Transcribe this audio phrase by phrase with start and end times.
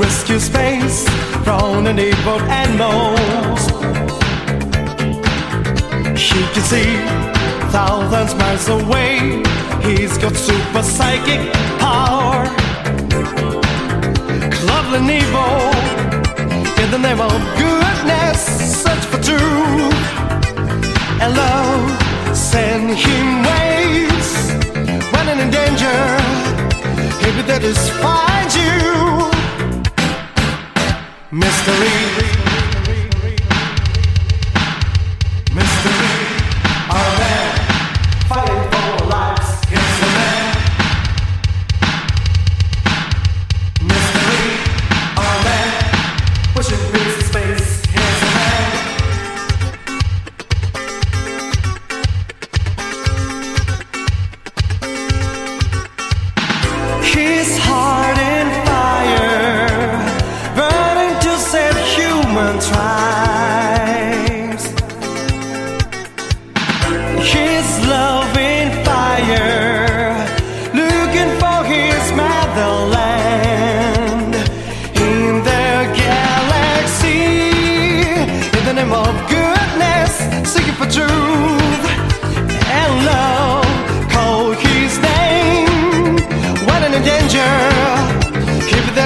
[0.00, 1.06] rescue space
[1.44, 3.60] from the neighbored animals.
[6.18, 6.92] He can see
[7.70, 9.42] thousands miles away.
[9.82, 11.42] He's got super psychic
[11.78, 12.44] power.
[14.70, 15.58] Love and evil
[16.82, 18.40] in the name of goodness.
[18.82, 20.00] Search for truth
[21.22, 22.36] and love.
[22.36, 24.30] Send him waves
[25.12, 26.00] when in danger.
[27.22, 29.39] Maybe that is find you
[31.32, 32.49] mystery.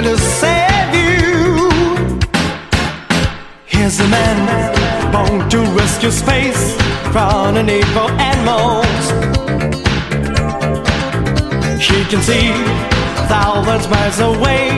[0.04, 1.68] to save you.
[3.64, 4.38] Here's a man
[5.10, 6.76] born to rescue space
[7.10, 9.04] from an evil animals.
[11.80, 12.52] He can see
[13.28, 14.68] thousands miles away.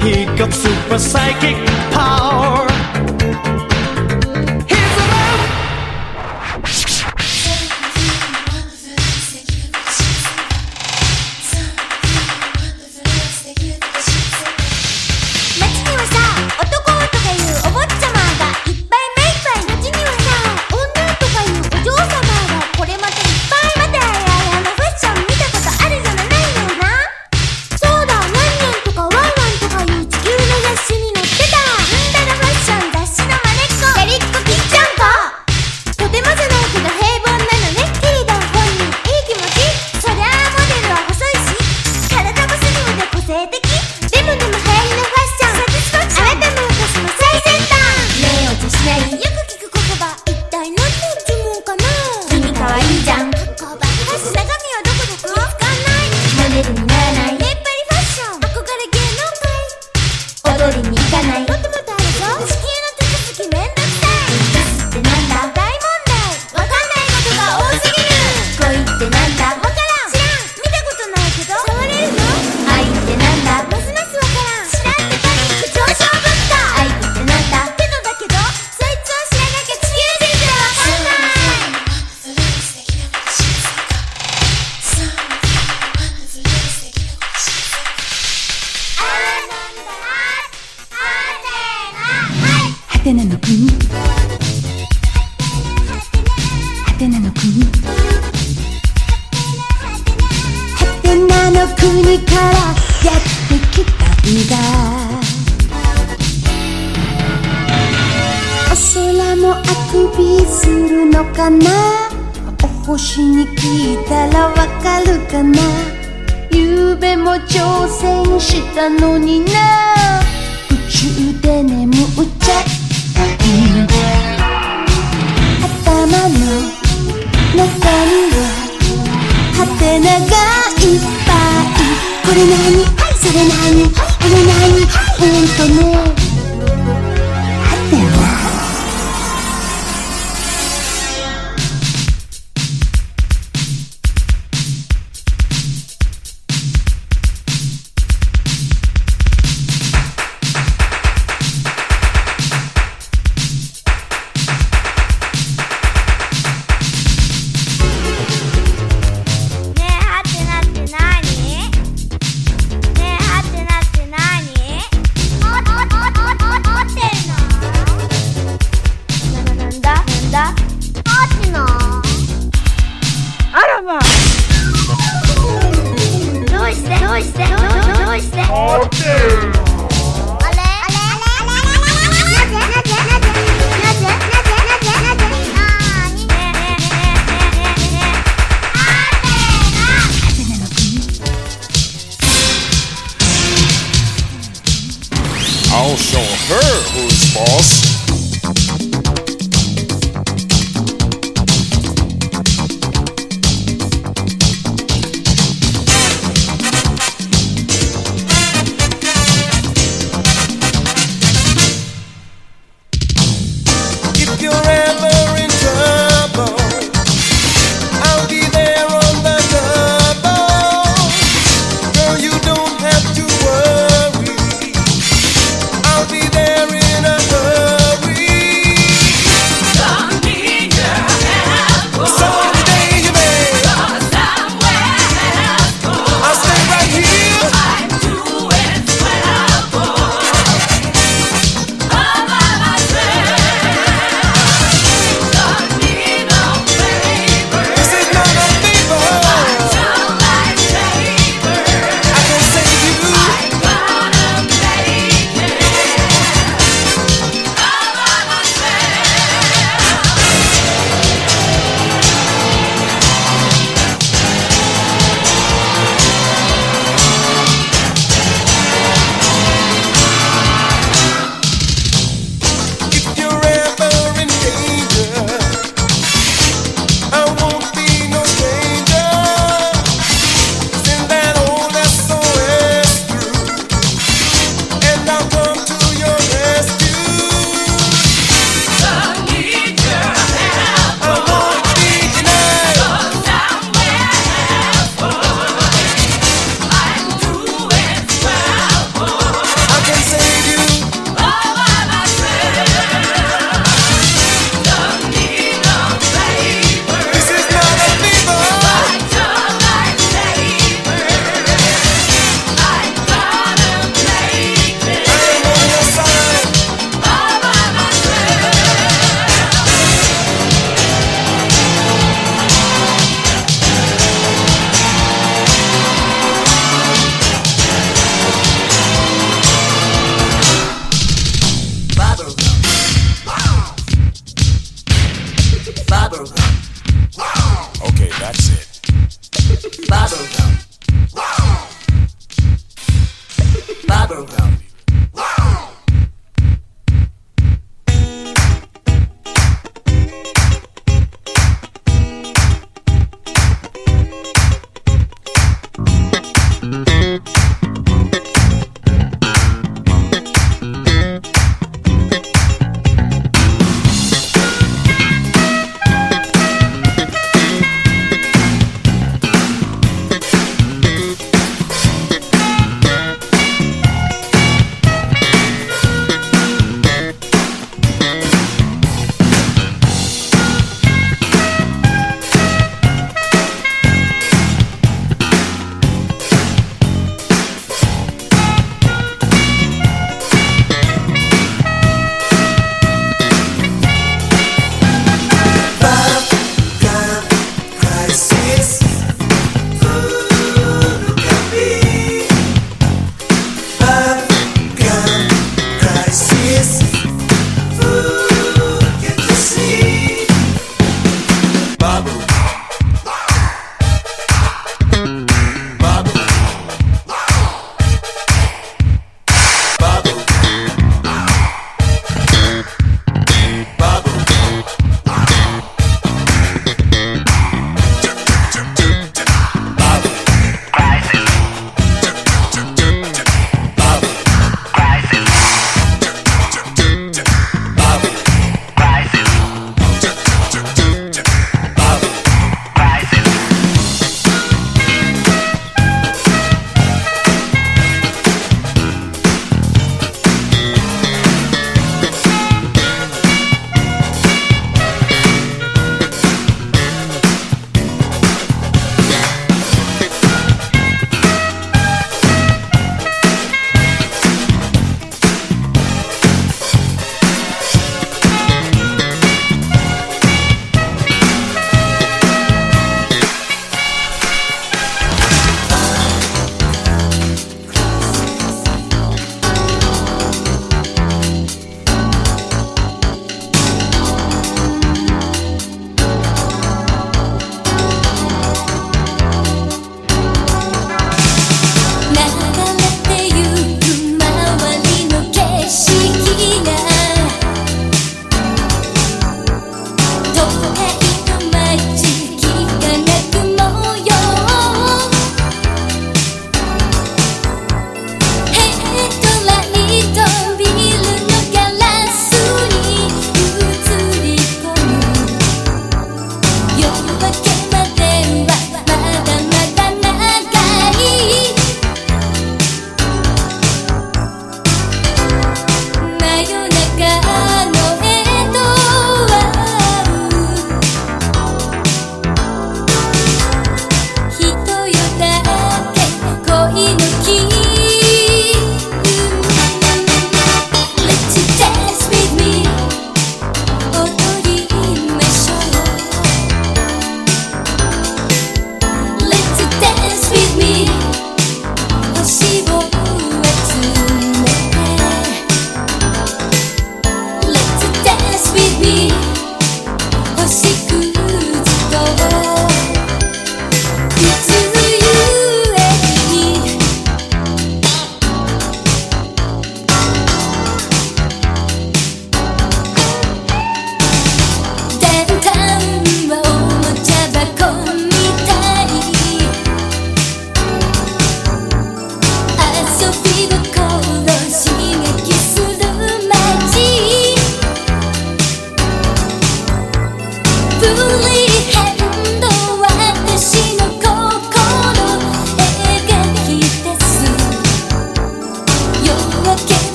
[0.00, 1.56] He got super psychic
[1.92, 2.71] power.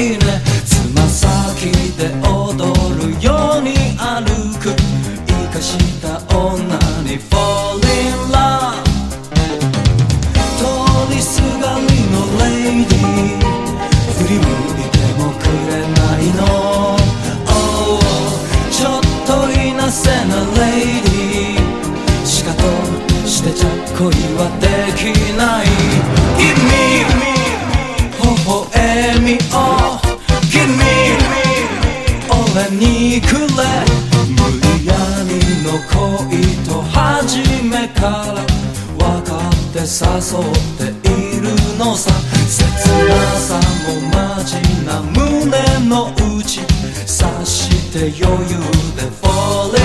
[0.00, 0.59] in a
[38.00, 38.40] から
[38.98, 41.44] 分かって誘っている
[41.78, 42.10] のさ。
[42.48, 42.64] 切
[43.08, 46.60] なさもマジな胸の内。
[47.06, 48.56] 察して余裕
[48.96, 49.79] で Falling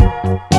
[0.00, 0.57] you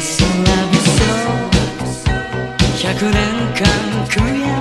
[0.00, 1.12] Yes, I love you so
[2.88, 3.20] 100年
[3.52, 3.68] 間
[4.08, 4.59] 悔やむ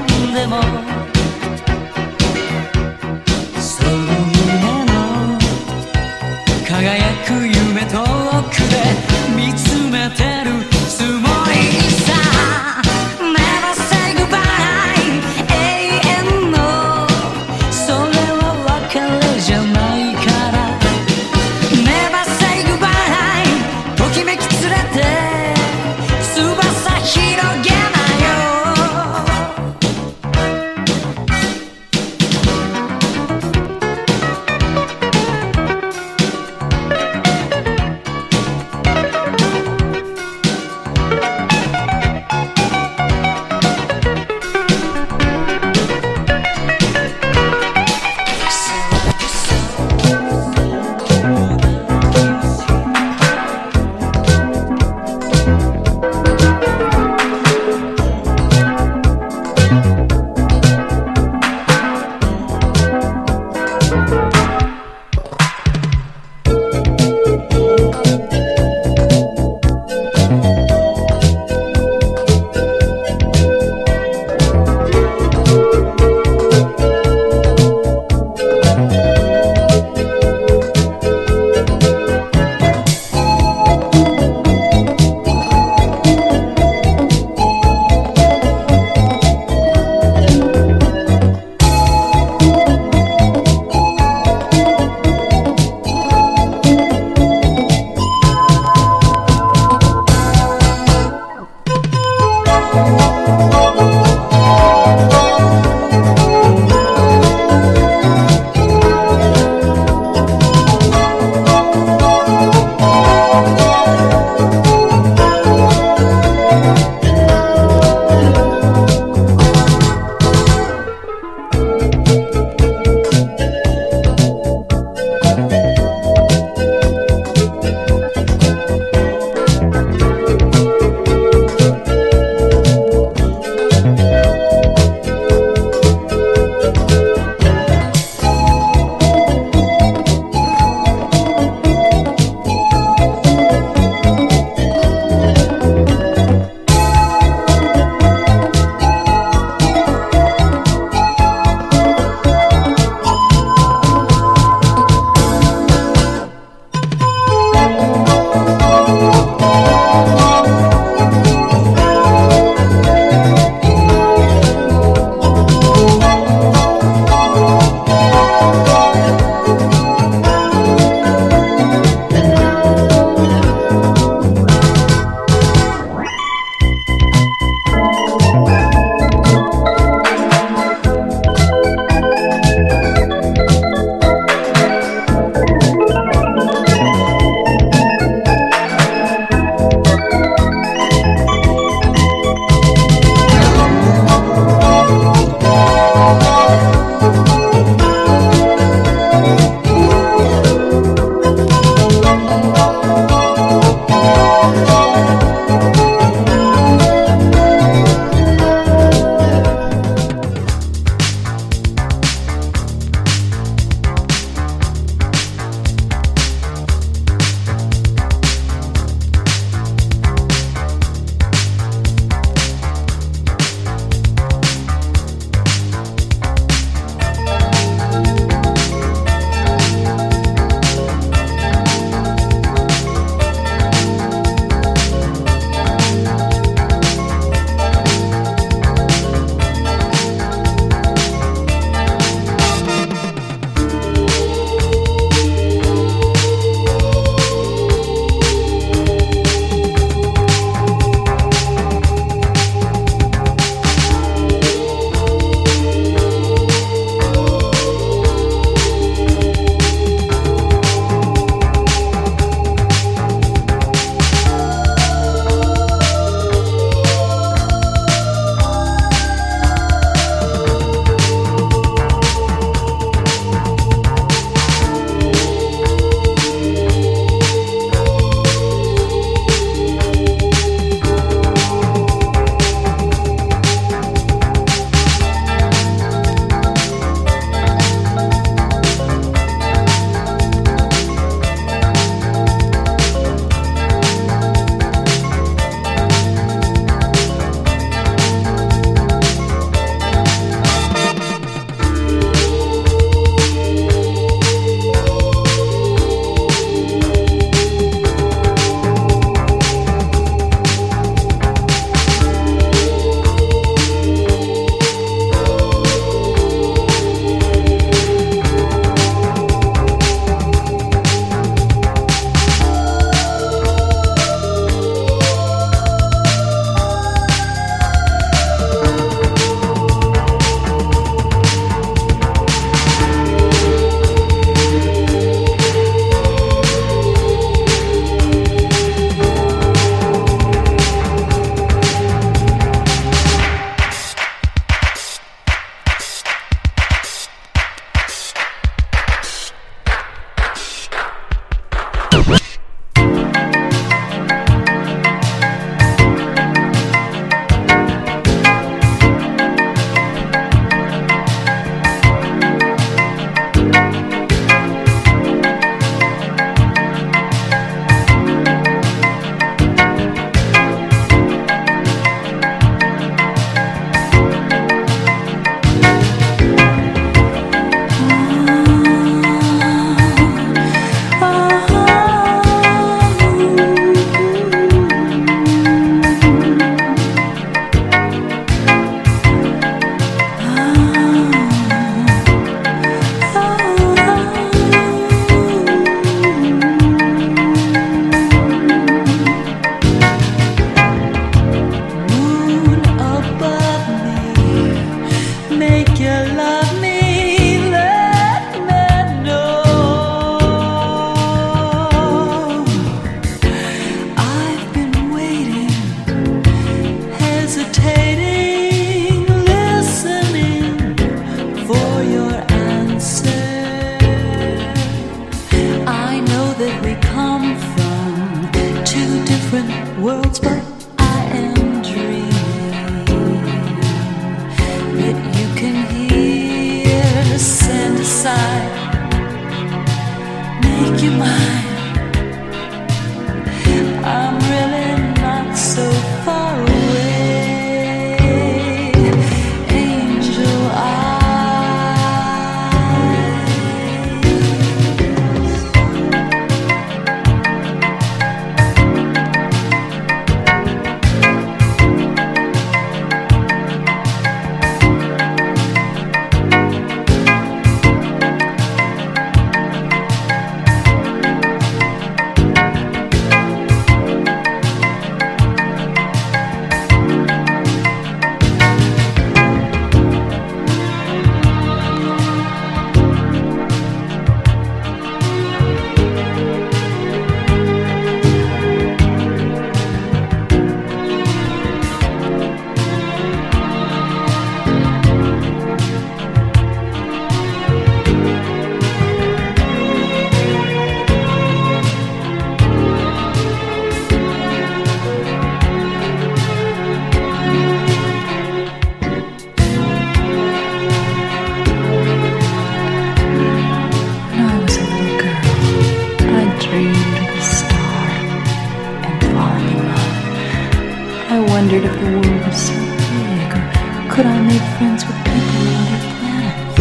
[521.40, 523.44] wondered if the world was so big, or
[523.90, 526.56] could I make friends with people on other planets?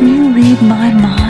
[0.00, 1.27] Do you read my mind?